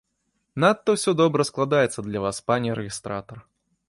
Надта 0.63 0.95
ўсё 0.95 1.11
добра 1.19 1.45
складаецца 1.49 1.99
для 2.07 2.19
вас, 2.27 2.39
пане 2.49 2.69
рэгістратар. 2.81 3.37